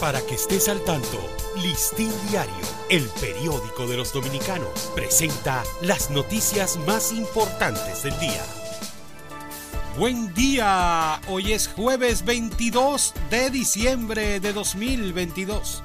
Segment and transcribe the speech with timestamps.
[0.00, 1.18] Para que estés al tanto,
[1.62, 2.54] Listín Diario,
[2.90, 8.44] el periódico de los dominicanos, presenta las noticias más importantes del día.
[9.98, 15.82] Buen día, hoy es jueves 22 de diciembre de 2022.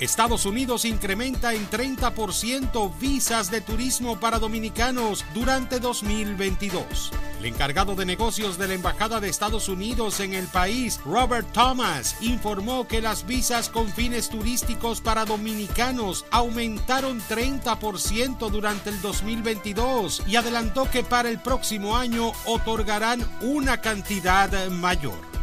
[0.00, 7.12] Estados Unidos incrementa en 30% visas de turismo para dominicanos durante 2022.
[7.38, 12.16] El encargado de negocios de la Embajada de Estados Unidos en el país, Robert Thomas,
[12.22, 20.34] informó que las visas con fines turísticos para dominicanos aumentaron 30% durante el 2022 y
[20.34, 25.33] adelantó que para el próximo año otorgarán una cantidad mayor.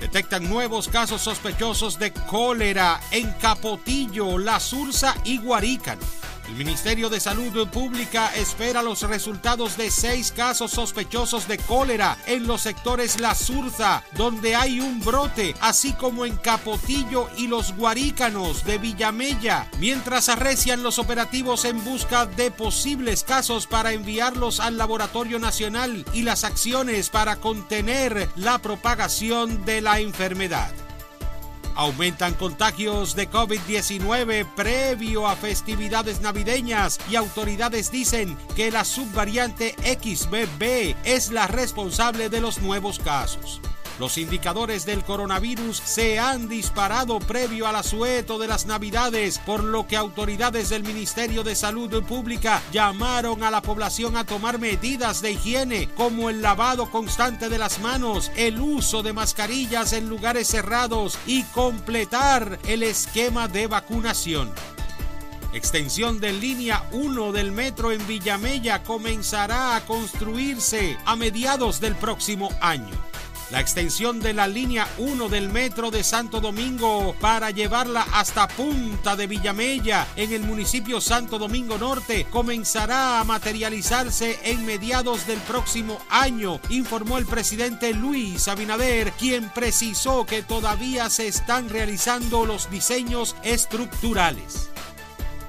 [0.00, 6.02] Detectan nuevos casos sospechosos de cólera en Capotillo, La Sursa y Guarícano.
[6.48, 12.46] El Ministerio de Salud Pública espera los resultados de seis casos sospechosos de cólera en
[12.46, 18.64] los sectores La Surza, donde hay un brote, así como en Capotillo y los Guarícanos
[18.64, 25.40] de Villamella, mientras arrecian los operativos en busca de posibles casos para enviarlos al Laboratorio
[25.40, 30.85] Nacional y las acciones para contener la propagación de la enfermedad.
[31.76, 40.96] Aumentan contagios de COVID-19 previo a festividades navideñas y autoridades dicen que la subvariante XBB
[41.04, 43.60] es la responsable de los nuevos casos.
[43.98, 49.86] Los indicadores del coronavirus se han disparado previo al asueto de las navidades, por lo
[49.86, 55.32] que autoridades del Ministerio de Salud Pública llamaron a la población a tomar medidas de
[55.32, 61.18] higiene como el lavado constante de las manos, el uso de mascarillas en lugares cerrados
[61.26, 64.52] y completar el esquema de vacunación.
[65.54, 72.50] Extensión de línea 1 del metro en Villamella comenzará a construirse a mediados del próximo
[72.60, 72.92] año
[73.50, 79.14] la extensión de la línea 1 del metro de Santo Domingo para llevarla hasta Punta
[79.14, 85.98] de Villamella en el municipio Santo Domingo Norte comenzará a materializarse en mediados del próximo
[86.08, 93.36] año, informó el presidente Luis Abinader, quien precisó que todavía se están realizando los diseños
[93.42, 94.70] estructurales.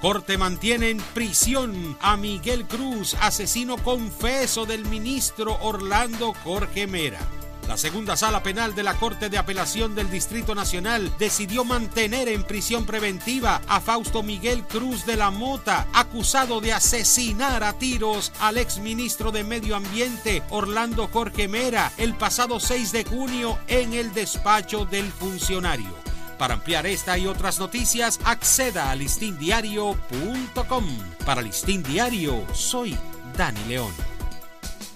[0.01, 7.19] Corte mantiene en prisión a Miguel Cruz, asesino confeso del ministro Orlando Jorge Mera.
[7.67, 12.43] La segunda sala penal de la Corte de Apelación del Distrito Nacional decidió mantener en
[12.43, 18.57] prisión preventiva a Fausto Miguel Cruz de la Mota, acusado de asesinar a tiros al
[18.57, 24.85] exministro de Medio Ambiente Orlando Jorge Mera el pasado 6 de junio en el despacho
[24.85, 25.93] del funcionario.
[26.37, 30.85] Para ampliar esta y otras noticias, acceda a listindiario.com.
[31.25, 32.95] Para Listín Diario, soy
[33.35, 34.06] Dani León.